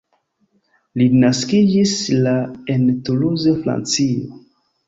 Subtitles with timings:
[1.01, 1.93] Li naskiĝis
[2.29, 2.35] la
[2.77, 4.43] en Toulouse Francio.